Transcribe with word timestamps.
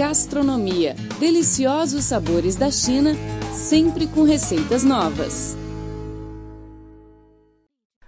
Gastronomia. 0.00 0.96
Deliciosos 1.18 2.04
sabores 2.04 2.56
da 2.56 2.70
China, 2.70 3.12
sempre 3.52 4.06
com 4.06 4.22
receitas 4.22 4.82
novas. 4.82 5.54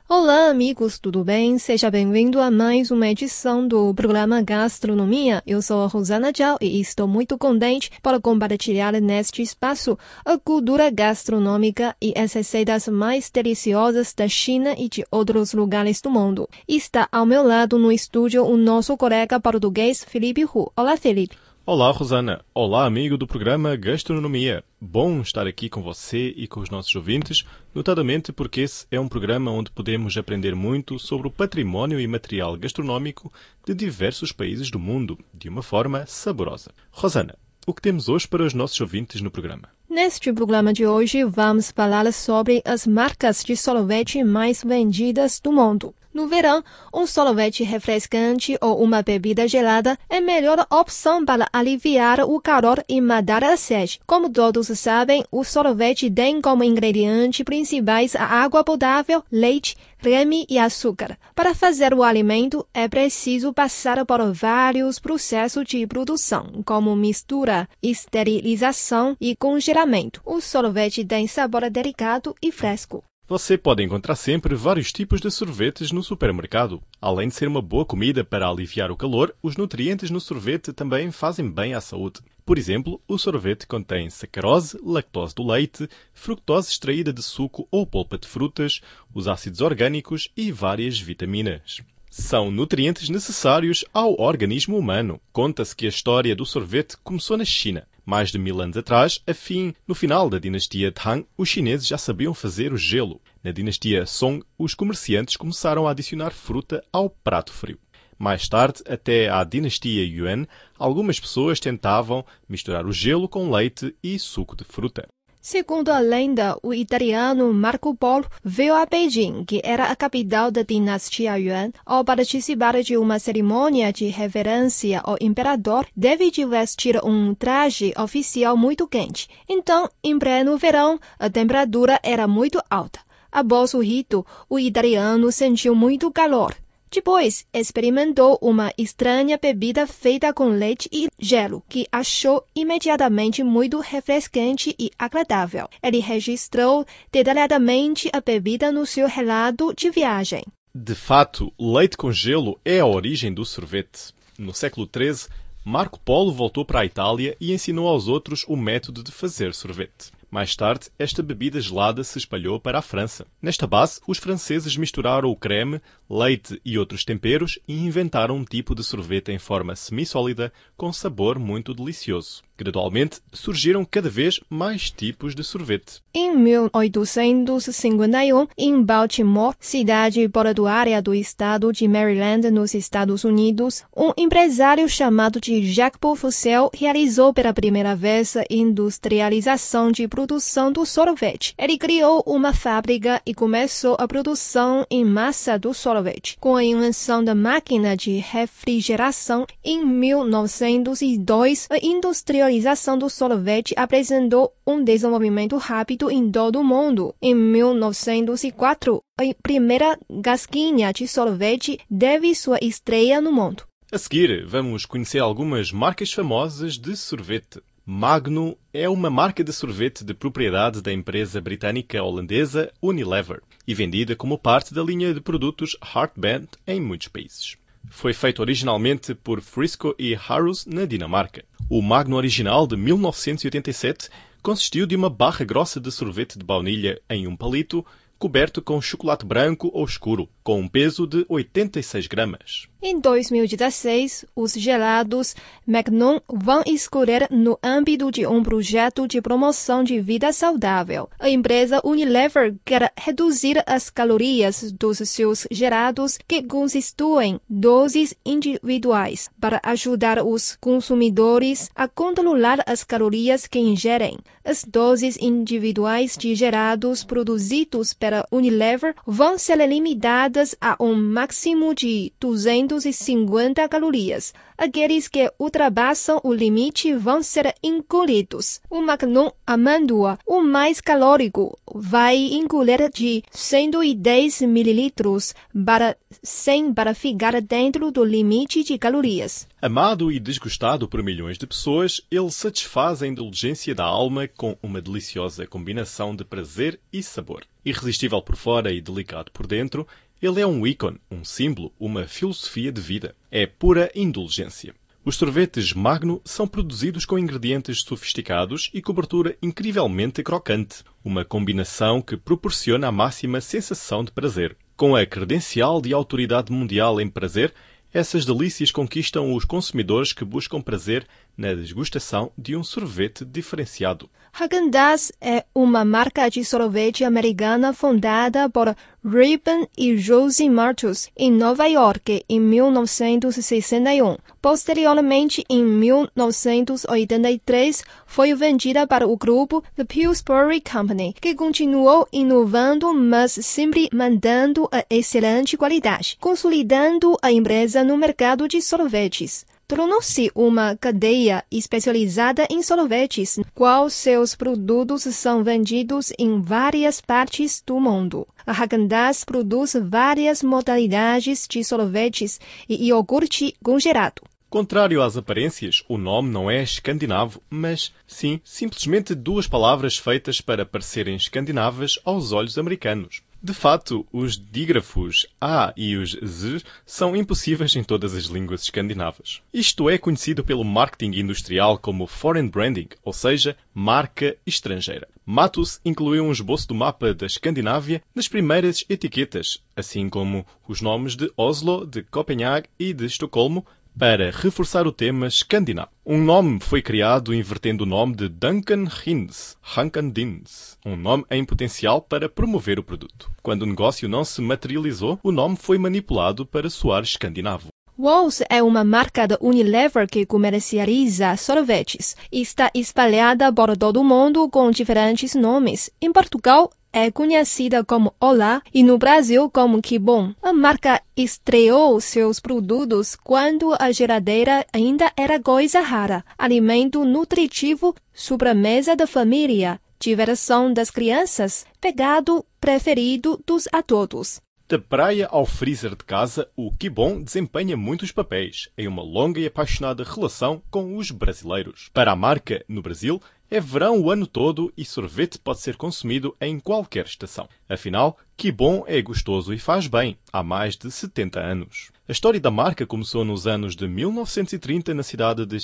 Olá, 0.09 0.49
amigos, 0.49 0.99
tudo 0.99 1.23
bem? 1.23 1.59
Seja 1.59 1.91
bem-vindo 1.91 2.41
a 2.41 2.51
mais 2.51 2.91
uma 2.91 3.09
edição 3.09 3.69
do 3.69 3.93
programa 3.93 4.41
Gastronomia. 4.41 5.43
Eu 5.47 5.61
sou 5.61 5.85
a 5.85 5.87
Rosana 5.87 6.33
Zhao 6.35 6.57
e 6.63 6.81
estou 6.81 7.07
muito 7.07 7.37
contente 7.37 7.91
para 8.03 8.19
compartilhar 8.19 8.95
neste 8.95 9.43
espaço 9.43 9.99
a 10.25 10.39
cultura 10.39 10.89
gastronômica 10.91 11.95
e 12.01 12.15
as 12.17 12.33
receitas 12.33 12.89
mais 12.89 13.29
deliciosas 13.29 14.15
da 14.15 14.27
China 14.27 14.75
e 14.79 14.89
de 14.89 15.05
outros 15.11 15.53
lugares 15.53 16.01
do 16.01 16.11
mundo. 16.11 16.49
Está 16.67 17.07
ao 17.13 17.27
meu 17.27 17.43
lado 17.43 17.79
no 17.79 17.93
estúdio 17.93 18.47
o 18.47 18.57
nosso 18.57 18.97
colega 18.97 19.39
português 19.39 20.03
Felipe 20.03 20.47
Hu. 20.47 20.73
Olá, 20.75 20.97
Felipe. 20.97 21.37
Olá, 21.65 21.93
Rosana. 21.93 22.45
Olá, 22.53 22.87
amigo 22.87 23.17
do 23.17 23.25
programa 23.25 23.77
Gastronomia. 23.77 24.65
Bom 24.81 25.21
estar 25.21 25.47
aqui 25.47 25.69
com 25.69 25.81
você 25.81 26.35
e 26.37 26.49
com 26.49 26.59
os 26.59 26.69
nossos 26.69 26.93
ouvintes, 26.97 27.45
notadamente 27.73 28.33
porque 28.33 28.63
esse 28.63 28.85
é 28.91 28.99
um 28.99 29.07
programa 29.07 29.53
onde 29.53 29.71
podemos 29.71 30.17
aprender 30.17 30.57
muito 30.57 30.99
sobre 30.99 31.29
o 31.29 31.31
património 31.31 32.01
e 32.01 32.07
material 32.09 32.57
gastronómico 32.57 33.33
de 33.65 33.75
diversos 33.75 34.33
países 34.33 34.73
do 34.73 34.79
mundo, 34.81 35.17
de 35.33 35.49
uma 35.49 35.63
forma 35.63 36.05
saborosa. 36.05 36.73
Rosana, 36.91 37.37
o 37.65 37.73
que 37.73 37.81
temos 37.81 38.09
hoje 38.09 38.27
para 38.27 38.43
os 38.43 38.53
nossos 38.53 38.81
ouvintes 38.81 39.21
no 39.21 39.31
programa? 39.31 39.69
Neste 39.89 40.33
programa 40.33 40.73
de 40.73 40.85
hoje, 40.85 41.23
vamos 41.23 41.71
falar 41.71 42.13
sobre 42.13 42.61
as 42.65 42.89
marcas 42.89 43.45
de 43.45 43.57
sorvete 43.57 44.25
mais 44.25 44.65
vendidas 44.65 45.39
do 45.39 45.53
mundo. 45.53 45.95
No 46.15 46.27
verão, 46.27 46.63
um 46.93 47.07
sorvete 47.07 47.65
refrescante 47.65 48.59
ou 48.61 48.83
uma 48.83 49.03
bebida 49.03 49.49
gelada 49.49 49.99
é 50.11 50.19
a 50.19 50.21
melhor 50.21 50.67
opção 50.71 51.25
para 51.25 51.49
aliviar 51.51 52.21
o 52.21 52.39
calor 52.39 52.85
e 52.87 53.01
matar 53.01 53.43
a 53.43 53.57
sede. 53.57 53.99
Como 54.07 54.29
todos 54.29 54.67
sabem, 54.79 55.25
o 55.33 55.43
sorvete 55.43 56.11
tem 56.11 56.41
como 56.43 56.63
ingredientes 56.63 57.43
principais 57.43 58.15
a 58.15 58.25
água 58.25 58.63
potável, 58.63 59.25
leite, 59.33 59.75
creme 59.99 60.45
e 60.51 60.59
açúcar. 60.59 61.17
Para 61.35 61.55
fazer 61.55 61.95
o 61.95 62.03
alimento, 62.03 62.67
é 62.75 62.87
preciso 62.89 63.51
passar 63.51 64.05
por 64.05 64.21
vários 64.35 64.99
processos 64.99 65.65
de 65.65 65.87
produção, 65.87 66.63
como 66.67 66.95
mistura, 66.95 67.67
esterilização 67.83 69.17
e 69.19 69.35
congelamento. 69.35 70.21
O 70.27 70.43
sorvete 70.43 71.05
tem 71.07 71.27
sabor 71.27 71.71
delicado 71.71 72.35
e 72.43 72.53
fresco. 72.53 73.03
Você 73.33 73.57
pode 73.57 73.83
encontrar 73.83 74.15
sempre 74.15 74.55
vários 74.55 74.93
tipos 74.93 75.19
de 75.19 75.31
sorvetes 75.31 75.91
no 75.91 76.03
supermercado. 76.03 76.83
Além 77.01 77.29
de 77.29 77.35
ser 77.35 77.49
uma 77.49 77.63
boa 77.63 77.83
comida 77.83 78.23
para 78.23 78.47
aliviar 78.47 78.91
o 78.91 78.97
calor, 78.97 79.35
os 79.43 79.57
nutrientes 79.57 80.11
no 80.11 80.21
sorvete 80.21 80.71
também 80.71 81.11
fazem 81.11 81.51
bem 81.51 81.73
à 81.73 81.81
saúde. 81.81 82.21
Por 82.45 82.59
exemplo, 82.59 83.01
o 83.09 83.17
sorvete 83.17 83.67
contém 83.67 84.11
sacarose, 84.11 84.79
lactose 84.85 85.35
do 85.35 85.47
leite, 85.47 85.89
fructose 86.13 86.69
extraída 86.69 87.11
de 87.11 87.23
suco 87.23 87.67
ou 87.71 87.87
polpa 87.87 88.19
de 88.19 88.29
frutas, 88.29 88.83
os 89.15 89.27
ácidos 89.27 89.63
orgânicos 89.63 90.29
e 90.37 90.53
várias 90.53 91.01
vitaminas. 91.01 91.81
São 92.15 92.51
nutrientes 92.51 93.09
necessários 93.09 93.87
ao 93.91 94.21
organismo 94.21 94.77
humano. 94.77 95.19
Conta-se 95.33 95.75
que 95.75 95.87
a 95.87 95.89
história 95.89 96.37
do 96.37 96.45
sorvete 96.45 96.95
começou 97.03 97.39
na 97.39 97.45
China. 97.47 97.89
Mais 98.05 98.31
de 98.31 98.39
mil 98.39 98.61
anos 98.61 98.77
atrás, 98.77 99.23
afim, 99.27 99.73
no 99.89 99.95
final 99.95 100.29
da 100.29 100.39
dinastia 100.39 100.93
Tang, 100.93 101.27
os 101.39 101.49
chineses 101.49 101.87
já 101.87 101.97
sabiam 101.97 102.35
fazer 102.35 102.71
o 102.71 102.77
gelo. 102.77 103.19
Na 103.43 103.51
dinastia 103.51 104.05
Song, 104.05 104.45
os 104.59 104.75
comerciantes 104.75 105.39
começaram 105.39 105.89
a 105.89 105.93
adicionar 105.93 106.33
fruta 106.33 106.85
ao 106.93 107.09
prato 107.09 107.51
frio. 107.51 107.79
Mais 108.19 108.47
tarde, 108.47 108.83
até 108.87 109.31
à 109.31 109.43
dinastia 109.43 110.05
Yuan, 110.05 110.47
algumas 110.79 111.19
pessoas 111.19 111.59
tentavam 111.59 112.27
misturar 112.47 112.85
o 112.85 112.93
gelo 112.93 113.27
com 113.27 113.51
leite 113.51 113.97
e 114.03 114.19
suco 114.19 114.55
de 114.55 114.65
fruta. 114.65 115.09
Segundo 115.45 115.89
a 115.89 115.99
lenda, 115.99 116.57
o 116.63 116.73
italiano 116.73 117.53
Marco 117.53 117.97
Polo 117.97 118.27
veio 118.45 118.77
a 118.77 118.87
Beijing, 118.87 119.45
que 119.45 119.61
era 119.65 119.87
a 119.87 119.97
capital 119.97 120.53
da 120.53 120.63
dinastia 120.63 121.37
Yuan, 121.37 121.73
ao 121.85 122.05
participar 122.05 122.81
de 122.81 122.97
uma 122.97 123.19
cerimônia 123.19 123.93
de 123.93 124.07
reverência 124.07 125.01
ao 125.03 125.17
imperador, 125.21 125.85
deve 125.97 126.31
de 126.31 126.47
vestir 126.47 127.05
um 127.05 127.35
traje 127.35 127.93
oficial 127.99 128.57
muito 128.57 128.87
quente. 128.87 129.29
Então, 129.49 129.91
em 130.05 130.17
pleno 130.17 130.57
verão, 130.57 131.01
a 131.19 131.29
temperatura 131.29 131.99
era 132.05 132.29
muito 132.29 132.63
alta. 132.71 133.01
Após 133.33 133.75
o 133.75 133.81
rito, 133.81 134.25
o 134.49 134.61
italiano 134.61 135.33
sentiu 135.33 135.75
muito 135.75 136.09
calor. 136.13 136.55
Depois, 136.93 137.47
experimentou 137.55 138.39
uma 138.43 138.71
estranha 138.77 139.39
bebida 139.41 139.87
feita 139.87 140.31
com 140.31 140.51
leite 140.51 140.91
e 140.93 141.09
gelo, 141.19 141.65
que 141.67 141.87
achou 141.91 142.45
imediatamente 142.55 143.43
muito 143.43 143.81
refrescante 143.81 144.77
e 144.79 144.91
agradável. 144.99 145.71
Ele 145.83 146.01
registrou 146.01 146.85
detalhadamente 147.11 148.11
a 148.13 148.21
bebida 148.21 148.71
no 148.71 148.85
seu 148.85 149.09
relato 149.09 149.73
de 149.75 149.89
viagem. 149.89 150.45
De 150.75 150.95
fato, 150.95 151.51
leite 151.59 151.97
com 151.97 152.13
gelo 152.13 152.61
é 152.63 152.81
a 152.81 152.87
origem 152.87 153.33
do 153.33 153.47
sorvete. 153.47 154.13
No 154.39 154.53
século 154.53 154.87
XIII, 154.87 155.31
Marco 155.65 155.99
Polo 155.99 156.31
voltou 156.31 156.63
para 156.63 156.81
a 156.81 156.85
Itália 156.85 157.35
e 157.41 157.55
ensinou 157.55 157.89
aos 157.89 158.07
outros 158.07 158.45
o 158.47 158.55
método 158.55 159.03
de 159.03 159.11
fazer 159.11 159.55
sorvete. 159.55 160.13
Mais 160.33 160.57
tarde, 160.57 160.89
esta 160.99 161.23
bebida 161.23 161.61
gelada 161.61 162.03
se 162.03 162.17
espalhou 162.17 162.59
para 162.59 162.79
a 162.79 162.83
França. 162.83 163.27
Nesta 163.43 163.67
base, 163.67 164.01
os 164.09 164.17
franceses 164.17 164.75
misturaram 164.79 165.29
o 165.29 165.37
creme, 165.37 165.79
leite 166.09 166.59
e 166.65 166.79
outros 166.79 167.05
temperos 167.05 167.59
e 167.69 167.85
inventaram 167.85 168.37
um 168.37 168.45
tipo 168.45 168.75
de 168.75 168.83
sorvete 168.83 169.31
em 169.31 169.39
forma 169.39 169.77
semissólida 169.77 170.51
com 170.75 170.91
sabor 170.91 171.39
muito 171.39 171.75
delicioso. 171.75 172.43
Gradualmente, 172.57 173.21
surgiram 173.33 173.85
cada 173.85 174.09
vez 174.09 174.39
mais 174.49 174.89
tipos 174.91 175.35
de 175.35 175.43
sorvete. 175.43 176.01
Em 176.15 176.37
1851, 176.37 178.47
em 178.57 178.81
Baltimore, 178.83 179.57
cidade 179.59 180.29
portuária 180.29 181.03
do 181.03 181.13
estado 181.13 181.73
de 181.73 181.89
Maryland, 181.89 182.49
nos 182.51 182.73
Estados 182.73 183.25
Unidos, 183.25 183.83
um 183.97 184.13
empresário 184.17 184.89
chamado 184.89 185.41
de 185.41 185.73
Jacques 185.73 186.21
Fussell 186.21 186.71
realizou 186.73 187.35
pela 187.35 187.53
primeira 187.53 187.97
vez 187.97 188.37
a 188.37 188.45
industrialização 188.49 189.91
de 189.91 190.07
produção 190.23 190.71
do 190.71 190.87
sorvete. 190.87 191.53
Ele 191.59 191.77
criou 191.77 192.23
uma 192.25 192.55
fábrica 192.55 193.21
e 193.27 193.35
começou 193.35 193.97
a 193.99 194.07
produção 194.07 194.87
em 194.89 195.05
massa 195.05 195.59
do 195.59 195.75
sorvete. 195.75 196.37
Com 196.39 196.55
a 196.55 196.63
invenção 196.63 197.25
da 197.25 197.35
máquina 197.35 197.97
de 197.97 198.19
refrigeração 198.19 199.45
em 199.65 199.85
1902, 199.85 201.67
a 201.69 201.79
industrialização 201.85 202.97
do 202.97 203.11
sorvete 203.11 203.75
apresentou 203.77 204.53
um 204.65 204.85
desenvolvimento 204.85 205.57
rápido 205.57 206.09
em 206.09 206.31
todo 206.31 206.61
o 206.61 206.65
mundo. 206.65 207.13
Em 207.21 207.35
1904, 207.35 209.03
a 209.19 209.25
primeira 209.43 209.99
gasquinha 210.09 210.93
de 210.93 211.09
sorvete 211.09 211.81
teve 211.99 212.33
sua 212.37 212.59
estreia 212.63 213.21
no 213.21 213.33
mundo. 213.33 213.65
A 213.91 213.99
seguir, 213.99 214.47
vamos 214.47 214.87
conhecer 214.87 215.19
algumas 215.19 215.73
marcas 215.73 216.13
famosas 216.13 216.79
de 216.79 216.97
sorvete. 216.97 217.61
Magno 217.85 218.57
é 218.73 218.89
uma 218.89 219.11
marca 219.11 219.43
de 219.43 219.53
sorvete 219.53 220.05
de 220.05 220.15
propriedade 220.15 220.81
da 220.81 220.93
empresa 220.93 221.41
britânica-holandesa 221.41 222.73
Unilever 222.81 223.43
e 223.67 223.75
vendida 223.75 224.15
como 224.15 224.39
parte 224.39 224.73
da 224.73 224.85
linha 224.85 225.13
de 225.13 225.21
produtos 225.21 225.77
Heartband 225.83 226.47
em 226.65 226.81
muitos 226.81 227.09
países. 227.09 227.57
Foi 227.91 228.15
feito 228.15 228.39
originalmente 228.41 229.17
por 229.17 229.41
Frisco 229.41 229.97
e 229.99 230.15
Harrods 230.15 230.65
na 230.65 230.85
Dinamarca. 230.85 231.45
O 231.69 231.83
Magno 231.83 232.15
original 232.15 232.69
de 232.69 232.77
1987 232.77 234.09
consistiu 234.41 234.87
de 234.87 234.95
uma 234.95 235.11
barra 235.11 235.45
grossa 235.45 235.81
de 235.81 235.91
sorvete 235.91 236.39
de 236.39 236.45
baunilha 236.45 237.03
em 237.11 237.27
um 237.27 237.35
palito 237.35 237.85
coberto 238.17 238.63
com 238.63 238.81
chocolate 238.81 239.27
branco 239.27 239.69
ou 239.75 239.85
escuro, 239.85 240.29
com 240.45 240.61
um 240.61 240.69
peso 240.69 241.05
de 241.05 241.27
86 241.29 242.07
gramas. 242.07 242.72
Em 242.85 242.99
2016, 242.99 244.25
os 244.35 244.55
gelados 244.55 245.37
Magnum 245.65 246.19
vão 246.29 246.65
escolher 246.67 247.29
no 247.31 247.57
âmbito 247.63 248.11
de 248.11 248.27
um 248.27 248.43
projeto 248.43 249.07
de 249.07 249.23
promoção 249.23 249.85
de 249.85 250.01
vida 250.01 250.33
saudável. 250.33 251.09
A 251.17 251.31
empresa 251.31 251.81
Unilever 251.85 252.57
quer 252.65 252.93
reduzir 252.99 253.63
as 253.69 253.89
calorias 253.89 254.73
dos 254.73 254.99
seus 255.09 255.47
gelados 255.49 256.19
que 256.27 256.43
constituem 256.43 257.41
doses 257.49 258.17
individuais 258.27 259.31
para 259.41 259.61
ajudar 259.63 260.19
os 260.19 260.57
consumidores 260.57 261.71
a 261.77 261.87
controlar 261.87 262.65
as 262.67 262.83
calorias 262.83 263.47
que 263.47 263.61
ingerem. 263.61 264.19
As 264.45 264.65
doses 264.65 265.17
individuais 265.21 266.17
de 266.19 266.35
gelados 266.35 267.05
produzidos 267.05 267.95
pela 267.95 268.27
Unilever 268.33 268.93
vão 269.07 269.39
ser 269.39 269.65
limitadas 269.69 270.57
a 270.61 270.75
um 270.81 270.97
máximo 270.97 271.73
de 271.73 272.13
200 272.19 272.72
250 272.73 273.69
calorias. 273.69 274.33
Aqueles 274.57 275.09
que 275.09 275.31
ultrapassam 275.39 276.21
o 276.23 276.33
limite 276.33 276.95
vão 276.95 277.23
ser 277.23 277.55
engolidos. 277.63 278.61
O 278.71 278.81
magnum 278.81 279.31
amêndoa, 279.47 280.19
o 280.27 280.41
mais 280.41 280.81
calórico, 280.81 281.59
vai 281.75 282.17
engolir 282.17 282.91
de 282.91 283.23
110 283.31 284.43
mililitros 284.43 285.35
para 285.67 285.97
100 286.23 286.73
para 286.73 286.95
ficar 286.95 287.41
dentro 287.43 287.91
do 287.91 288.05
limite 288.05 288.63
de 288.63 288.79
calorias. 288.79 289.47
Amado 289.61 290.11
e 290.11 290.19
desgostado 290.19 290.89
por 290.89 291.03
milhões 291.03 291.39
de 291.39 291.47
pessoas, 291.47 292.01
ele 292.11 292.31
satisfaz 292.31 293.03
a 293.03 293.07
indulgência 293.07 293.75
da 293.75 293.85
alma 293.85 294.27
com 294.29 294.57
uma 294.63 294.81
deliciosa 294.81 295.47
combinação 295.47 296.17
de 296.17 296.25
prazer 296.25 296.81
e 296.93 297.03
sabor. 297.03 297.45
Irresistível 297.65 298.21
por 298.21 298.35
fora 298.35 298.73
e 298.73 298.81
delicado 298.81 299.31
por 299.31 299.47
dentro, 299.47 299.87
ele 300.23 300.41
é 300.41 300.47
um 300.47 300.65
ícone, 300.65 301.01
um 301.11 301.25
símbolo, 301.25 301.73
uma 301.81 302.07
filosofia 302.07 302.71
de 302.71 302.81
vida. 302.81 303.17
É 303.29 303.45
pura 303.45 303.91
indulgência. 303.93 304.73
Os 305.05 305.17
sorvetes 305.17 305.73
Magno 305.73 306.23
são 306.25 306.47
produzidos 306.47 307.05
com 307.05 307.19
ingredientes 307.19 307.83
sofisticados 307.83 308.71
e 308.73 308.81
cobertura 308.81 309.37
incrivelmente 309.43 310.23
crocante, 310.23 310.85
uma 311.05 311.25
combinação 311.25 312.01
que 312.01 312.17
proporciona 312.17 312.87
a 312.87 312.93
máxima 312.93 313.41
sensação 313.41 314.05
de 314.05 314.13
prazer. 314.13 314.57
Com 314.77 314.95
a 314.95 315.05
credencial 315.05 315.83
de 315.83 315.93
autoridade 315.93 316.53
mundial 316.53 317.01
em 317.01 317.09
prazer, 317.09 317.53
essas 317.93 318.25
delícias 318.25 318.71
conquistam 318.71 319.35
os 319.35 319.45
consumidores 319.45 320.13
que 320.13 320.25
buscam 320.25 320.63
prazer 320.63 321.05
na 321.37 321.55
desgustação 321.55 322.33
de 322.37 322.57
um 322.57 322.65
sorvete 322.65 323.25
diferenciado. 323.25 324.11
Häagen-Dazs 324.35 325.13
é 325.21 325.45
uma 325.55 325.85
marca 325.85 326.27
de 326.31 326.43
sorvete 326.43 327.05
americana 327.05 327.75
fundada 327.75 328.49
por 328.49 328.75
Reuben 329.05 329.69
e 329.77 329.95
Rosie 329.95 330.49
Martus 330.49 331.11
em 331.15 331.31
Nova 331.31 331.67
York 331.67 332.25
em 332.27 332.41
1961. 332.41 334.17
Posteriormente, 334.41 335.45
em 335.51 335.63
1983, 335.63 337.85
foi 338.07 338.35
vendida 338.35 338.87
para 338.87 339.07
o 339.07 339.19
grupo 339.19 339.63
The 339.77 339.85
Pillsbury 339.85 340.63
Company, 340.63 341.15
que 341.21 341.35
continuou 341.35 342.09
inovando, 342.11 342.95
mas 342.95 343.33
sempre 343.33 343.91
mantendo 343.93 344.67
a 344.73 344.83
excelente 344.89 345.59
qualidade, 345.59 346.17
consolidando 346.19 347.19
a 347.21 347.31
empresa 347.31 347.85
no 347.85 347.99
mercado 347.99 348.49
de 348.49 348.63
sorvetes 348.63 349.45
tornou-se 349.67 350.31
uma 350.35 350.77
cadeia 350.77 351.45
especializada 351.51 352.47
em 352.51 352.63
sorvetes, 352.63 353.39
qual 353.55 353.89
seus 353.89 354.35
produtos 354.35 355.03
são 355.03 355.43
vendidos 355.43 356.13
em 356.19 356.41
várias 356.41 357.01
partes 357.01 357.63
do 357.67 357.81
mundo. 357.81 358.27
A 358.47 358.53
Häagen-Dazs 358.53 359.25
produz 359.25 359.75
várias 359.81 360.43
modalidades 360.43 361.47
de 361.49 361.65
sorvetes 361.65 362.41
e 362.69 362.89
iogurte 362.89 363.55
congelado. 363.63 364.23
Contrário 364.53 365.01
às 365.01 365.17
aparências, 365.17 365.83
o 365.89 365.97
nome 365.97 366.29
não 366.29 366.51
é 366.51 366.63
escandinavo, 366.63 367.43
mas 367.49 367.91
sim 368.07 368.39
simplesmente 368.45 369.15
duas 369.15 369.47
palavras 369.47 369.97
feitas 369.97 370.43
para 370.43 370.67
parecerem 370.67 371.17
escandinavas 371.17 371.99
aos 372.05 372.33
olhos 372.33 372.59
americanos. 372.59 373.23
De 373.45 373.53
fato, 373.53 374.07
os 374.13 374.39
dígrafos 374.39 375.27
A 375.41 375.75
e 375.77 375.97
os 375.97 376.13
Z 376.13 376.63
são 376.87 377.17
impossíveis 377.17 377.75
em 377.75 377.83
todas 377.83 378.15
as 378.15 378.27
línguas 378.27 378.63
escandinavas. 378.63 379.43
Isto 379.53 379.91
é 379.91 379.99
conhecido 379.99 380.45
pelo 380.45 380.63
marketing 380.63 381.19
industrial 381.19 381.77
como 381.77 382.07
foreign 382.07 382.49
branding, 382.49 382.91
ou 383.03 383.13
seja, 383.13 383.57
marca 383.75 384.37
estrangeira. 384.47 385.09
Matus 385.27 385.81
incluiu 385.85 386.23
um 386.23 386.31
esboço 386.31 386.69
do 386.69 386.75
mapa 386.77 387.13
da 387.13 387.27
Escandinávia 387.27 388.01
nas 388.15 388.29
primeiras 388.29 388.85
etiquetas, 388.89 389.61
assim 389.75 390.09
como 390.09 390.47
os 390.69 390.81
nomes 390.81 391.17
de 391.17 391.29
Oslo, 391.37 391.85
de 391.85 392.05
Copenhague 392.05 392.69
e 392.79 392.93
de 392.93 393.07
Estocolmo, 393.07 393.67
para 393.99 394.31
reforçar 394.31 394.87
o 394.87 394.93
tema 394.93 395.27
escandinavo. 395.27 395.91
Um 396.05 396.23
nome 396.23 396.59
foi 396.61 396.83
criado 396.83 397.35
invertendo 397.35 397.85
o 397.85 397.87
nome 397.87 398.15
de 398.15 398.29
Duncan 398.29 398.87
Hines, 399.05 399.57
Hankan 399.77 400.11
Dins, 400.11 400.77
um 400.85 400.97
nome 400.97 401.25
em 401.31 401.45
potencial 401.45 402.01
para 402.01 402.29
promover 402.29 402.79
o 402.79 402.83
produto. 402.83 403.31
Quando 403.43 403.63
o 403.63 403.67
negócio 403.67 404.09
não 404.09 404.25
se 404.25 404.41
materializou, 404.41 405.19
o 405.23 405.31
nome 405.31 405.57
foi 405.57 405.79
manipulado 405.79 406.45
para 406.45 406.69
soar 406.69 407.03
escandinavo. 407.03 407.69
Walls 407.99 408.43
é 408.49 408.63
uma 408.63 408.83
marca 408.83 409.29
da 409.29 409.37
Unilever 409.41 410.09
que 410.09 410.25
comercializa 410.25 411.37
sorvetes 411.37 412.17
e 412.33 412.41
está 412.41 412.71
espalhada 412.75 413.53
por 413.53 413.77
todo 413.77 414.01
o 414.01 414.05
mundo 414.05 414.49
com 414.49 414.71
diferentes 414.71 415.35
nomes. 415.35 415.91
Em 416.01 416.11
Portugal, 416.11 416.71
é 416.93 417.11
conhecida 417.11 417.83
como 417.83 418.15
Olá 418.21 418.63
e 418.73 418.83
no 418.83 418.99
Brasil 418.99 419.51
como 419.51 419.81
Que 419.81 419.99
Bom. 419.99 420.35
A 420.43 420.53
marca 420.53 421.01
estreou 421.17 422.01
seus 422.01 422.39
produtos 422.39 423.17
quando 423.17 423.75
a 423.81 423.91
geladeira 423.91 424.67
ainda 424.73 425.11
era 425.17 425.41
coisa 425.41 425.81
rara, 425.81 426.25
alimento 426.37 427.05
nutritivo, 427.05 427.95
sobremesa 428.13 428.95
da 428.95 429.07
família, 429.07 429.81
diversão 429.99 430.73
das 430.73 430.91
crianças, 430.91 431.65
pegado 431.81 432.45
preferido 432.61 433.43
dos 433.47 433.67
adultos. 433.73 434.41
Da 434.69 434.79
praia 434.79 435.29
ao 435.31 435.45
freezer 435.45 435.91
de 435.91 436.03
casa, 436.03 436.49
o 436.57 436.73
Kibon 436.73 437.23
desempenha 437.23 437.77
muitos 437.77 438.11
papéis 438.11 438.71
em 438.79 438.89
uma 438.89 439.03
longa 439.03 439.39
e 439.39 439.47
apaixonada 439.47 440.03
relação 440.03 440.63
com 440.71 440.97
os 440.97 441.11
brasileiros. 441.11 441.91
Para 441.93 442.13
a 442.13 442.17
marca, 442.17 442.65
no 442.67 442.81
Brasil, 442.81 443.21
é 443.53 443.61
verão 443.61 444.01
o 444.01 444.11
ano 444.11 444.27
todo 444.27 444.73
e 444.75 444.83
sorvete 444.83 445.39
pode 445.39 445.61
ser 445.61 445.77
consumido 445.77 446.35
em 446.41 446.59
qualquer 446.59 447.05
estação. 447.05 447.47
Afinal, 447.69 448.17
que 448.35 448.51
bom 448.51 448.83
é 448.87 449.03
gostoso 449.03 449.53
e 449.53 449.59
faz 449.59 449.87
bem, 449.87 450.17
há 450.33 450.43
mais 450.43 450.75
de 450.75 450.91
70 450.91 451.39
anos. 451.39 451.91
A 452.09 452.13
história 452.13 452.41
da 452.41 452.51
marca 452.51 452.87
começou 452.87 453.27
nos 453.27 453.47
anos 453.47 453.77
de 453.77 453.87
1930 453.87 454.95
na 454.95 455.03
cidade 455.03 455.45
de 455.45 455.59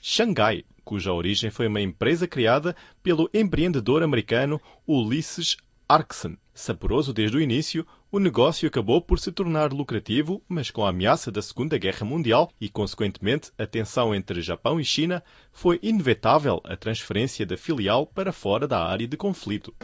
Xangai, 0.00 0.64
cuja 0.82 1.12
origem 1.12 1.50
foi 1.50 1.66
uma 1.66 1.82
empresa 1.82 2.26
criada 2.26 2.74
pelo 3.02 3.28
empreendedor 3.34 4.02
americano 4.02 4.58
Ulysses 4.86 5.58
Arkson. 5.86 6.34
Saporoso 6.54 7.12
desde 7.12 7.36
o 7.36 7.42
início, 7.42 7.86
o 8.10 8.18
negócio 8.18 8.66
acabou 8.66 9.02
por 9.02 9.18
se 9.18 9.30
tornar 9.30 9.72
lucrativo, 9.72 10.42
mas 10.48 10.70
com 10.70 10.84
a 10.84 10.88
ameaça 10.88 11.30
da 11.30 11.42
Segunda 11.42 11.76
Guerra 11.76 12.06
Mundial 12.06 12.50
e, 12.58 12.68
consequentemente, 12.68 13.50
a 13.58 13.66
tensão 13.66 14.14
entre 14.14 14.40
Japão 14.40 14.80
e 14.80 14.84
China, 14.84 15.22
foi 15.52 15.78
inevitável 15.82 16.60
a 16.64 16.74
transferência 16.74 17.44
da 17.44 17.56
filial 17.56 18.06
para 18.06 18.32
fora 18.32 18.66
da 18.66 18.82
área 18.82 19.06
de 19.06 19.16
conflito. 19.16 19.74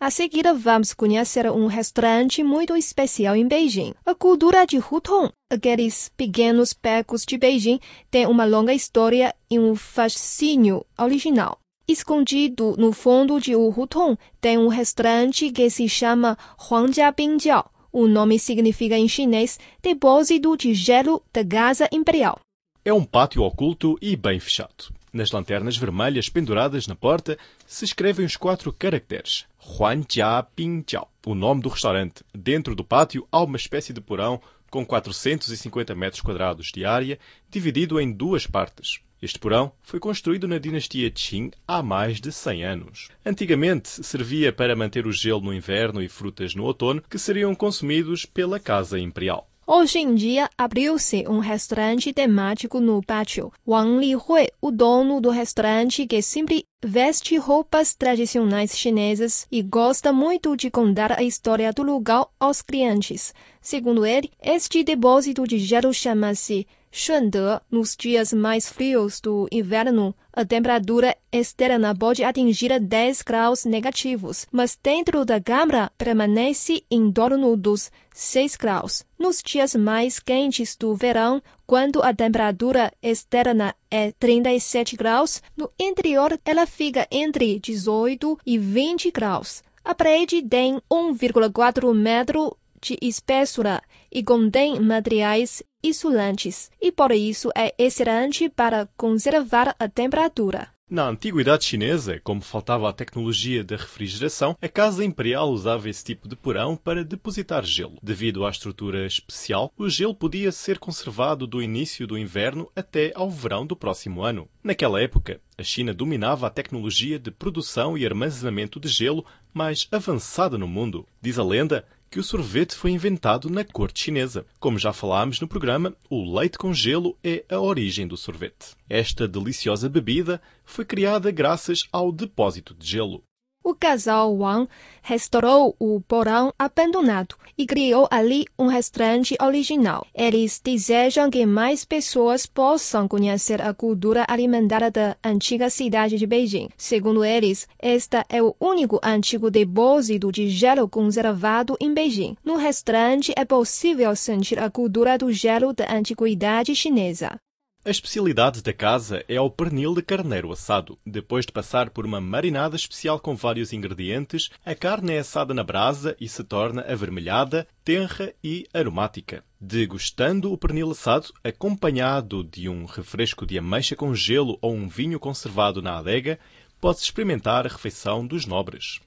A 0.00 0.10
seguir, 0.10 0.52
vamos 0.52 0.92
conhecer 0.92 1.48
um 1.52 1.66
restaurante 1.66 2.42
muito 2.42 2.76
especial 2.76 3.36
em 3.36 3.46
Beijing. 3.46 3.94
A 4.04 4.12
cultura 4.12 4.66
de 4.66 4.78
Hutong, 4.78 5.30
aqueles 5.48 6.10
pequenos 6.16 6.72
becos 6.72 7.24
de 7.24 7.38
Beijing, 7.38 7.78
tem 8.10 8.26
uma 8.26 8.44
longa 8.44 8.74
história 8.74 9.32
e 9.48 9.56
um 9.56 9.76
fascínio 9.76 10.84
original. 10.98 11.60
Escondido 11.90 12.76
no 12.78 12.92
fundo 12.92 13.40
de 13.40 13.56
Hutong 13.56 14.16
tem 14.40 14.56
um 14.56 14.68
restaurante 14.68 15.50
que 15.50 15.68
se 15.68 15.88
chama 15.88 16.38
Huangjia 16.56 17.10
Bingjiao. 17.10 17.68
O 17.92 18.06
nome 18.06 18.38
significa 18.38 18.96
em 18.96 19.08
chinês 19.08 19.58
depósito 19.82 20.56
de 20.56 20.72
gelo 20.72 21.20
da 21.32 21.44
Casa 21.44 21.88
Imperial. 21.90 22.38
É 22.84 22.92
um 22.92 23.04
pátio 23.04 23.42
oculto 23.42 23.98
e 24.00 24.14
bem 24.14 24.38
fechado. 24.38 24.94
Nas 25.12 25.32
lanternas 25.32 25.76
vermelhas 25.76 26.28
penduradas 26.28 26.86
na 26.86 26.94
porta 26.94 27.36
se 27.66 27.84
escrevem 27.84 28.24
os 28.24 28.36
quatro 28.36 28.72
caracteres 28.72 29.44
Huanjia 29.60 30.46
Bingjiao, 30.56 31.08
o 31.26 31.34
nome 31.34 31.60
do 31.60 31.68
restaurante. 31.68 32.22
Dentro 32.32 32.76
do 32.76 32.84
pátio 32.84 33.26
há 33.32 33.42
uma 33.42 33.56
espécie 33.56 33.92
de 33.92 34.00
porão 34.00 34.40
com 34.70 34.86
450 34.86 35.92
metros 35.96 36.22
quadrados 36.22 36.70
de 36.72 36.84
área, 36.84 37.18
dividido 37.50 38.00
em 38.00 38.12
duas 38.12 38.46
partes. 38.46 39.00
Este 39.22 39.38
porão 39.38 39.72
foi 39.82 40.00
construído 40.00 40.48
na 40.48 40.58
dinastia 40.58 41.10
Qing 41.10 41.50
há 41.68 41.82
mais 41.82 42.20
de 42.20 42.32
100 42.32 42.64
anos. 42.64 43.08
Antigamente 43.24 43.88
servia 44.04 44.52
para 44.52 44.74
manter 44.74 45.06
o 45.06 45.12
gelo 45.12 45.42
no 45.42 45.52
inverno 45.52 46.02
e 46.02 46.08
frutas 46.08 46.54
no 46.54 46.64
outono 46.64 47.02
que 47.08 47.18
seriam 47.18 47.54
consumidos 47.54 48.24
pela 48.24 48.58
Casa 48.58 48.98
Imperial. 48.98 49.46
Hoje 49.72 50.00
em 50.00 50.16
dia, 50.16 50.50
abriu-se 50.58 51.24
um 51.28 51.38
restaurante 51.38 52.12
temático 52.12 52.80
no 52.80 53.00
pátio. 53.00 53.52
Wang 53.64 54.00
Lihui, 54.00 54.48
o 54.60 54.72
dono 54.72 55.20
do 55.20 55.30
restaurante 55.30 56.08
que 56.08 56.20
sempre 56.20 56.64
veste 56.82 57.36
roupas 57.36 57.94
tradicionais 57.94 58.76
chinesas 58.76 59.46
e 59.48 59.62
gosta 59.62 60.12
muito 60.12 60.56
de 60.56 60.72
contar 60.72 61.12
a 61.12 61.22
história 61.22 61.72
do 61.72 61.84
lugar 61.84 62.26
aos 62.40 62.62
clientes. 62.62 63.32
Segundo 63.60 64.04
ele, 64.04 64.32
este 64.42 64.82
depósito 64.82 65.46
de 65.46 65.58
gelo 65.58 65.94
chama-se 65.94 66.66
Xuande, 66.92 67.38
nos 67.70 67.94
dias 67.96 68.32
mais 68.32 68.68
frios 68.68 69.20
do 69.20 69.46
inverno, 69.52 70.12
a 70.32 70.44
temperatura 70.44 71.16
externa 71.30 71.94
pode 71.94 72.24
atingir 72.24 72.80
10 72.80 73.22
graus 73.22 73.64
negativos, 73.64 74.44
mas 74.50 74.76
dentro 74.82 75.24
da 75.24 75.40
câmara 75.40 75.92
permanece 75.96 76.82
em 76.90 77.12
torno 77.12 77.56
dos 77.56 77.92
6 78.12 78.56
graus. 78.56 79.04
Nos 79.16 79.40
dias 79.40 79.76
mais 79.76 80.18
quentes 80.18 80.74
do 80.74 80.92
verão, 80.96 81.40
quando 81.64 82.02
a 82.02 82.12
temperatura 82.12 82.92
externa 83.00 83.72
é 83.88 84.10
37 84.10 84.96
graus, 84.96 85.40
no 85.56 85.70
interior 85.78 86.40
ela 86.44 86.66
fica 86.66 87.06
entre 87.08 87.60
18 87.60 88.36
e 88.44 88.58
20 88.58 89.12
graus. 89.12 89.62
A 89.84 89.94
parede 89.94 90.42
tem 90.42 90.80
1,4 90.90 91.94
metro 91.94 92.56
de 92.80 92.98
espessura 93.00 93.82
e 94.12 94.22
contém 94.22 94.80
materiais 94.80 95.62
isolantes, 95.82 96.70
e 96.80 96.92
por 96.92 97.12
isso 97.12 97.50
é 97.56 97.74
excelente 97.78 98.48
para 98.48 98.88
conservar 98.96 99.74
a 99.78 99.88
temperatura. 99.88 100.68
Na 100.90 101.08
antiguidade 101.08 101.66
chinesa, 101.66 102.20
como 102.24 102.40
faltava 102.40 102.90
a 102.90 102.92
tecnologia 102.92 103.62
da 103.62 103.76
refrigeração, 103.76 104.56
a 104.60 104.66
casa 104.66 105.04
imperial 105.04 105.48
usava 105.48 105.88
esse 105.88 106.02
tipo 106.02 106.28
de 106.28 106.34
porão 106.34 106.76
para 106.76 107.04
depositar 107.04 107.64
gelo. 107.64 107.96
Devido 108.02 108.44
à 108.44 108.50
estrutura 108.50 109.06
especial, 109.06 109.72
o 109.78 109.88
gelo 109.88 110.12
podia 110.12 110.50
ser 110.50 110.80
conservado 110.80 111.46
do 111.46 111.62
início 111.62 112.08
do 112.08 112.18
inverno 112.18 112.68
até 112.74 113.12
ao 113.14 113.30
verão 113.30 113.64
do 113.64 113.76
próximo 113.76 114.24
ano. 114.24 114.48
Naquela 114.64 115.00
época, 115.00 115.40
a 115.56 115.62
China 115.62 115.94
dominava 115.94 116.48
a 116.48 116.50
tecnologia 116.50 117.20
de 117.20 117.30
produção 117.30 117.96
e 117.96 118.04
armazenamento 118.04 118.80
de 118.80 118.88
gelo 118.88 119.24
mais 119.54 119.86
avançada 119.92 120.58
no 120.58 120.66
mundo. 120.66 121.06
Diz 121.22 121.38
a 121.38 121.44
lenda 121.44 121.86
que 122.10 122.18
o 122.18 122.24
sorvete 122.24 122.74
foi 122.74 122.90
inventado 122.90 123.48
na 123.48 123.64
corte 123.64 124.00
chinesa. 124.00 124.44
Como 124.58 124.78
já 124.78 124.92
falámos 124.92 125.40
no 125.40 125.46
programa, 125.46 125.94
o 126.10 126.36
leite 126.36 126.58
com 126.58 126.74
gelo 126.74 127.16
é 127.22 127.44
a 127.48 127.60
origem 127.60 128.06
do 128.06 128.16
sorvete. 128.16 128.74
Esta 128.88 129.28
deliciosa 129.28 129.88
bebida 129.88 130.42
foi 130.64 130.84
criada 130.84 131.30
graças 131.30 131.86
ao 131.92 132.10
depósito 132.10 132.74
de 132.74 132.86
gelo. 132.86 133.22
O 133.62 133.74
casal 133.74 134.34
Wang 134.36 134.66
restaurou 135.02 135.76
o 135.78 136.00
porão 136.00 136.52
abandonado 136.58 137.36
e 137.58 137.66
criou 137.66 138.08
ali 138.10 138.46
um 138.58 138.66
restaurante 138.66 139.36
original. 139.40 140.06
Eles 140.14 140.58
desejam 140.64 141.30
que 141.30 141.44
mais 141.44 141.84
pessoas 141.84 142.46
possam 142.46 143.06
conhecer 143.06 143.60
a 143.60 143.74
cultura 143.74 144.24
alimentar 144.26 144.90
da 144.90 145.14
antiga 145.22 145.68
cidade 145.68 146.16
de 146.16 146.26
Beijing. 146.26 146.70
Segundo 146.74 147.22
eles, 147.22 147.68
este 147.82 148.24
é 148.30 148.42
o 148.42 148.56
único 148.58 148.98
antigo 149.02 149.50
depósito 149.50 150.32
de 150.32 150.48
gelo 150.48 150.88
conservado 150.88 151.76
em 151.78 151.92
Beijing. 151.92 152.36
No 152.42 152.56
restaurante 152.56 153.34
é 153.36 153.44
possível 153.44 154.16
sentir 154.16 154.58
a 154.58 154.70
cultura 154.70 155.18
do 155.18 155.30
gelo 155.30 155.74
da 155.74 155.94
antiguidade 155.94 156.74
chinesa. 156.74 157.38
A 157.82 157.88
especialidade 157.88 158.62
da 158.62 158.74
casa 158.74 159.24
é 159.26 159.40
o 159.40 159.48
pernil 159.48 159.94
de 159.94 160.02
carneiro 160.02 160.52
assado. 160.52 160.98
Depois 161.04 161.46
de 161.46 161.52
passar 161.52 161.88
por 161.88 162.04
uma 162.04 162.20
marinada 162.20 162.76
especial 162.76 163.18
com 163.18 163.34
vários 163.34 163.72
ingredientes, 163.72 164.50
a 164.66 164.74
carne 164.74 165.14
é 165.14 165.20
assada 165.20 165.54
na 165.54 165.64
brasa 165.64 166.14
e 166.20 166.28
se 166.28 166.44
torna 166.44 166.82
avermelhada, 166.82 167.66
tenra 167.82 168.34
e 168.44 168.66
aromática. 168.74 169.42
Degustando 169.58 170.52
o 170.52 170.58
pernil 170.58 170.90
assado, 170.90 171.32
acompanhado 171.42 172.44
de 172.44 172.68
um 172.68 172.84
refresco 172.84 173.46
de 173.46 173.56
ameixa 173.56 173.96
com 173.96 174.14
gelo 174.14 174.58
ou 174.60 174.74
um 174.74 174.86
vinho 174.86 175.18
conservado 175.18 175.80
na 175.80 175.96
adega, 175.96 176.38
pode-se 176.82 177.04
experimentar 177.04 177.64
a 177.64 177.70
refeição 177.70 178.26
dos 178.26 178.44
nobres. 178.44 179.00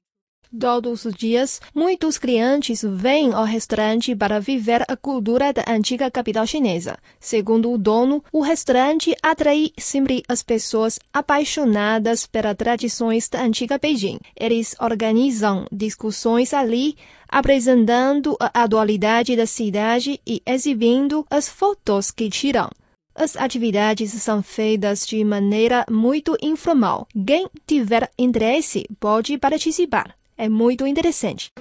Todos 0.60 1.04
os 1.06 1.16
dias, 1.16 1.60
muitos 1.74 2.20
clientes 2.20 2.84
vêm 2.88 3.34
ao 3.34 3.44
restaurante 3.44 4.16
para 4.16 4.40
viver 4.40 4.84
a 4.88 4.96
cultura 4.96 5.52
da 5.52 5.66
antiga 5.68 6.12
capital 6.12 6.46
chinesa. 6.46 6.96
Segundo 7.20 7.72
o 7.72 7.78
dono, 7.78 8.24
o 8.32 8.40
restaurante 8.40 9.16
atrai 9.24 9.72
sempre 9.80 10.24
as 10.30 10.44
pessoas 10.44 11.00
apaixonadas 11.12 12.28
pelas 12.28 12.56
tradições 12.56 13.28
da 13.28 13.42
antiga 13.42 13.80
Beijing. 13.80 14.20
Eles 14.40 14.76
organizam 14.80 15.66
discussões 15.72 16.54
ali, 16.54 16.96
apresentando 17.28 18.38
a 18.40 18.64
atualidade 18.64 19.36
da 19.36 19.48
cidade 19.48 20.22
e 20.26 20.40
exibindo 20.46 21.26
as 21.32 21.50
fotos 21.50 22.12
que 22.12 22.30
tiram. 22.30 22.70
As 23.16 23.36
atividades 23.36 24.12
são 24.14 24.44
feitas 24.44 25.06
de 25.08 25.24
maneira 25.24 25.84
muito 25.90 26.38
informal. 26.40 27.08
Quem 27.26 27.48
tiver 27.66 28.08
interesse 28.20 28.86
pode 29.00 29.36
participar. 29.40 30.16
É 30.38 30.50
muito 30.50 30.86
interessante. 30.86 31.52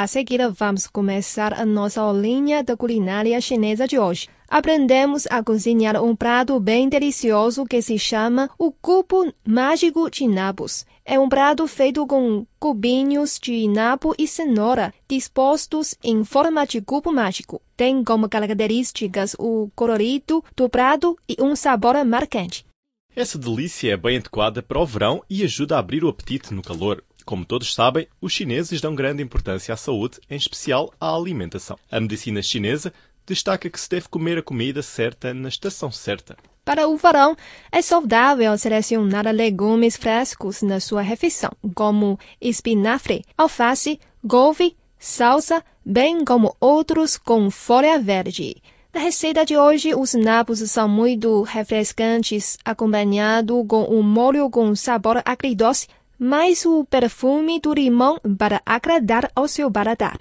A 0.00 0.06
seguir, 0.06 0.40
vamos 0.52 0.86
começar 0.86 1.52
a 1.52 1.66
nossa 1.66 2.00
aulinha 2.00 2.64
da 2.64 2.74
culinária 2.74 3.38
chinesa 3.38 3.86
de 3.86 3.98
hoje. 3.98 4.28
Aprendemos 4.48 5.26
a 5.28 5.44
cozinhar 5.44 6.02
um 6.02 6.16
prato 6.16 6.58
bem 6.58 6.88
delicioso 6.88 7.66
que 7.66 7.82
se 7.82 7.98
chama 7.98 8.48
o 8.58 8.72
cubo 8.72 9.30
mágico 9.46 10.10
de 10.10 10.26
nabos. 10.26 10.86
É 11.04 11.18
um 11.20 11.28
prato 11.28 11.68
feito 11.68 12.06
com 12.06 12.46
cubinhos 12.58 13.38
de 13.38 13.68
nabo 13.68 14.14
e 14.18 14.26
cenoura 14.26 14.94
dispostos 15.06 15.94
em 16.02 16.24
forma 16.24 16.66
de 16.66 16.80
cubo 16.80 17.12
mágico. 17.12 17.60
Tem 17.76 18.02
como 18.02 18.26
características 18.26 19.36
o 19.38 19.70
colorido 19.76 20.42
do 20.56 20.66
prato 20.66 21.14
e 21.28 21.36
um 21.42 21.54
sabor 21.54 22.02
marcante. 22.06 22.69
Essa 23.20 23.36
delícia 23.36 23.92
é 23.92 23.96
bem 23.98 24.16
adequada 24.16 24.62
para 24.62 24.80
o 24.80 24.86
verão 24.86 25.22
e 25.28 25.44
ajuda 25.44 25.76
a 25.76 25.78
abrir 25.78 26.02
o 26.02 26.08
apetite 26.08 26.54
no 26.54 26.62
calor. 26.62 27.04
Como 27.26 27.44
todos 27.44 27.74
sabem, 27.74 28.08
os 28.18 28.32
chineses 28.32 28.80
dão 28.80 28.94
grande 28.94 29.22
importância 29.22 29.74
à 29.74 29.76
saúde, 29.76 30.18
em 30.30 30.36
especial 30.36 30.90
à 30.98 31.14
alimentação. 31.14 31.78
A 31.90 32.00
medicina 32.00 32.42
chinesa 32.42 32.94
destaca 33.26 33.68
que 33.68 33.78
se 33.78 33.90
deve 33.90 34.08
comer 34.08 34.38
a 34.38 34.42
comida 34.42 34.80
certa 34.80 35.34
na 35.34 35.50
estação 35.50 35.92
certa. 35.92 36.34
Para 36.64 36.88
o 36.88 36.96
verão, 36.96 37.36
é 37.70 37.82
saudável 37.82 38.56
selecionar 38.56 39.26
legumes 39.26 39.98
frescos 39.98 40.62
na 40.62 40.80
sua 40.80 41.02
refeição, 41.02 41.50
como 41.74 42.18
espinafre, 42.40 43.22
alface, 43.36 44.00
couve, 44.26 44.74
salsa, 44.98 45.62
bem 45.84 46.24
como 46.24 46.56
outros 46.58 47.18
com 47.18 47.50
folha 47.50 47.98
verde. 47.98 48.62
Na 48.92 49.00
receita 49.00 49.46
de 49.46 49.56
hoje, 49.56 49.94
os 49.94 50.14
nabos 50.14 50.58
são 50.68 50.88
muito 50.88 51.42
refrescantes, 51.42 52.58
acompanhado 52.64 53.64
com 53.64 53.84
um 53.84 54.02
molho 54.02 54.50
com 54.50 54.74
sabor 54.74 55.22
agridoce, 55.24 55.86
mais 56.18 56.66
o 56.66 56.84
perfume 56.84 57.60
do 57.60 57.72
limão 57.72 58.18
para 58.36 58.60
agradar 58.66 59.30
ao 59.34 59.46
seu 59.46 59.70
paladar. 59.70 60.18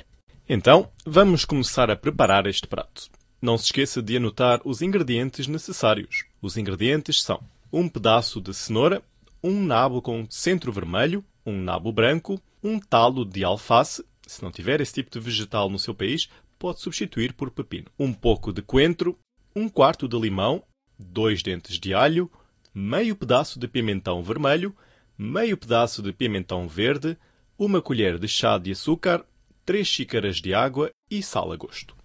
Então, 0.48 0.88
vamos 1.04 1.46
começar 1.46 1.90
a 1.90 1.96
preparar 1.96 2.46
este 2.46 2.68
prato. 2.68 3.10
Não 3.42 3.58
se 3.58 3.66
esqueça 3.66 4.04
de 4.04 4.18
anotar 4.18 4.62
os 4.64 4.84
ingredientes 4.84 5.48
necessários. 5.48 6.26
Os 6.40 6.56
ingredientes 6.56 7.24
são 7.24 7.42
um 7.74 7.90
pedaço 7.90 8.40
de 8.40 8.54
cenoura, 8.54 9.02
um 9.44 9.64
nabo 9.64 10.00
com 10.00 10.28
centro 10.30 10.72
vermelho, 10.72 11.26
um 11.44 11.60
nabo 11.60 11.92
branco, 11.92 12.40
um 12.64 12.80
talo 12.80 13.26
de 13.26 13.44
alface. 13.44 14.06
Se 14.28 14.44
não 14.44 14.52
tiver 14.52 14.80
esse 14.80 14.94
tipo 14.94 15.10
de 15.10 15.20
vegetal 15.20 15.72
no 15.72 15.80
seu 15.80 15.96
país, 15.96 16.30
pode 16.60 16.82
substituir 16.82 17.34
por 17.34 17.50
pepino. 17.50 17.88
Um 17.98 18.14
pouco 18.14 18.52
de 18.52 18.62
coentro, 18.62 19.18
um 19.56 19.70
quarto 19.70 20.08
de 20.08 20.20
limão, 20.20 20.62
dois 21.00 21.42
dentes 21.42 21.80
de 21.80 21.94
alho, 21.94 22.30
meio 22.74 23.16
pedaço 23.16 23.58
de 23.58 23.68
pimentão 23.68 24.22
vermelho, 24.22 24.76
meio 25.18 25.58
pedaço 25.58 26.02
de 26.04 26.12
pimentão 26.12 26.68
verde, 26.68 27.18
uma 27.58 27.82
colher 27.82 28.20
de 28.20 28.28
chá 28.28 28.58
de 28.58 28.72
açúcar, 28.72 29.26
três 29.66 29.88
xícaras 29.88 30.38
de 30.38 30.54
água 30.54 30.92
e 31.10 31.24
sal 31.24 31.52
a 31.52 31.56
gosto. 31.56 31.96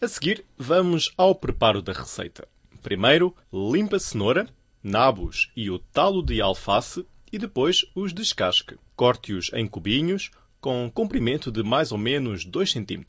A 0.00 0.06
seguir, 0.06 0.44
vamos 0.58 1.12
ao 1.16 1.34
preparo 1.34 1.80
da 1.80 1.92
receita. 1.92 2.46
Primeiro, 2.82 3.34
limpa 3.52 3.96
a 3.96 4.00
cenoura, 4.00 4.48
nabos 4.82 5.50
e 5.56 5.70
o 5.70 5.78
talo 5.78 6.22
de 6.22 6.42
alface 6.42 7.06
e 7.32 7.38
depois 7.38 7.86
os 7.94 8.12
descasque. 8.12 8.76
Corte-os 8.94 9.50
em 9.54 9.66
cubinhos 9.66 10.30
com 10.60 10.90
comprimento 10.90 11.50
de 11.50 11.62
mais 11.62 11.92
ou 11.92 11.98
menos 11.98 12.44
2 12.44 12.72
cm. 12.72 13.04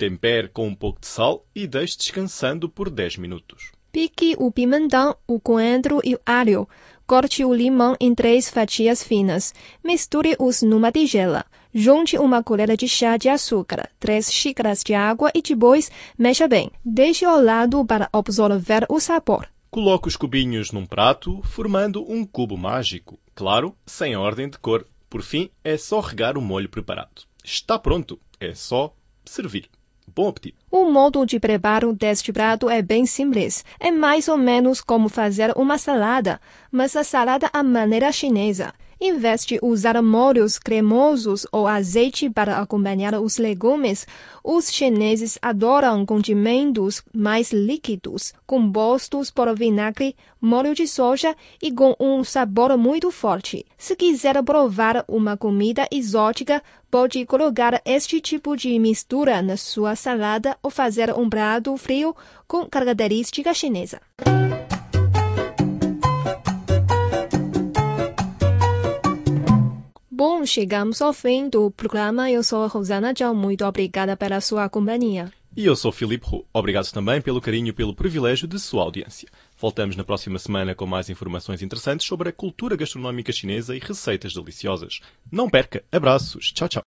Tempere 0.00 0.48
com 0.48 0.66
um 0.66 0.74
pouco 0.74 0.98
de 0.98 1.08
sal 1.08 1.44
e 1.54 1.66
deixe 1.66 1.98
descansando 1.98 2.70
por 2.70 2.88
10 2.88 3.18
minutos. 3.18 3.70
Pique 3.92 4.34
o 4.38 4.50
pimentão, 4.50 5.14
o 5.26 5.38
coentro 5.38 6.00
e 6.02 6.14
o 6.14 6.20
alho. 6.24 6.66
Corte 7.06 7.44
o 7.44 7.52
limão 7.52 7.94
em 8.00 8.14
três 8.14 8.48
fatias 8.48 9.02
finas. 9.02 9.52
Misture-os 9.84 10.62
numa 10.62 10.90
tigela. 10.90 11.44
Junte 11.74 12.16
uma 12.16 12.42
colher 12.42 12.74
de 12.78 12.88
chá 12.88 13.18
de 13.18 13.28
açúcar, 13.28 13.90
três 14.00 14.32
xícaras 14.32 14.82
de 14.82 14.94
água 14.94 15.30
e 15.34 15.42
depois 15.42 15.90
mexa 16.16 16.48
bem. 16.48 16.70
Deixe 16.82 17.26
ao 17.26 17.38
lado 17.38 17.84
para 17.84 18.08
absorver 18.10 18.86
o 18.88 18.98
sabor. 19.00 19.46
Coloque 19.70 20.08
os 20.08 20.16
cubinhos 20.16 20.72
num 20.72 20.86
prato, 20.86 21.42
formando 21.42 22.10
um 22.10 22.24
cubo 22.24 22.56
mágico. 22.56 23.20
Claro, 23.34 23.76
sem 23.84 24.16
ordem 24.16 24.48
de 24.48 24.56
cor. 24.56 24.86
Por 25.10 25.20
fim, 25.20 25.50
é 25.62 25.76
só 25.76 26.00
regar 26.00 26.38
o 26.38 26.40
molho 26.40 26.70
preparado. 26.70 27.24
Está 27.44 27.78
pronto. 27.78 28.18
É 28.40 28.54
só 28.54 28.94
servir. 29.26 29.68
O 30.70 30.90
modo 30.90 31.24
de 31.24 31.40
preparo 31.40 31.92
deste 31.92 32.32
prato 32.32 32.68
é 32.68 32.82
bem 32.82 33.06
simples. 33.06 33.64
É 33.78 33.90
mais 33.90 34.28
ou 34.28 34.36
menos 34.36 34.80
como 34.80 35.08
fazer 35.08 35.52
uma 35.56 35.78
salada, 35.78 36.40
mas 36.70 36.94
a 36.96 37.02
salada 37.02 37.48
à 37.52 37.62
maneira 37.62 38.12
chinesa. 38.12 38.72
Em 39.02 39.16
vez 39.16 39.46
de 39.46 39.58
usar 39.62 40.02
molhos 40.02 40.58
cremosos 40.58 41.46
ou 41.50 41.66
azeite 41.66 42.28
para 42.28 42.58
acompanhar 42.58 43.14
os 43.14 43.38
legumes, 43.38 44.06
os 44.44 44.70
chineses 44.70 45.38
adoram 45.40 46.04
condimentos 46.04 47.02
mais 47.10 47.50
líquidos, 47.50 48.34
compostos 48.46 49.30
por 49.30 49.56
vinagre, 49.56 50.14
molho 50.38 50.74
de 50.74 50.86
soja 50.86 51.34
e 51.62 51.72
com 51.72 51.96
um 51.98 52.22
sabor 52.22 52.76
muito 52.76 53.10
forte. 53.10 53.64
Se 53.78 53.96
quiser 53.96 54.42
provar 54.42 55.02
uma 55.08 55.34
comida 55.34 55.88
exótica, 55.90 56.62
pode 56.90 57.24
colocar 57.24 57.80
este 57.86 58.20
tipo 58.20 58.54
de 58.54 58.78
mistura 58.78 59.40
na 59.40 59.56
sua 59.56 59.96
salada 59.96 60.58
ou 60.62 60.70
fazer 60.70 61.10
um 61.16 61.30
prato 61.30 61.74
frio 61.78 62.14
com 62.46 62.66
característica 62.66 63.54
chinesa. 63.54 63.98
Chegamos 70.50 71.00
ao 71.00 71.12
fim 71.12 71.48
do 71.48 71.70
programa. 71.70 72.30
Eu 72.30 72.42
sou 72.42 72.64
a 72.64 72.66
Rosana 72.66 73.14
Zhao. 73.16 73.34
Muito 73.34 73.64
obrigada 73.64 74.16
pela 74.16 74.40
sua 74.40 74.68
companhia. 74.68 75.32
E 75.56 75.64
eu 75.64 75.76
sou 75.76 75.92
Filipe 75.92 76.26
Roux. 76.26 76.44
Obrigado 76.52 76.90
também 76.92 77.20
pelo 77.20 77.40
carinho 77.40 77.68
e 77.68 77.72
pelo 77.72 77.94
privilégio 77.94 78.48
de 78.48 78.58
sua 78.58 78.82
audiência. 78.82 79.28
Voltamos 79.58 79.96
na 79.96 80.04
próxima 80.04 80.38
semana 80.38 80.74
com 80.74 80.86
mais 80.86 81.08
informações 81.08 81.62
interessantes 81.62 82.06
sobre 82.06 82.28
a 82.28 82.32
cultura 82.32 82.76
gastronómica 82.76 83.32
chinesa 83.32 83.76
e 83.76 83.78
receitas 83.78 84.32
deliciosas. 84.34 85.00
Não 85.30 85.48
perca! 85.48 85.84
Abraços! 85.92 86.52
Tchau, 86.52 86.68
tchau! 86.68 86.78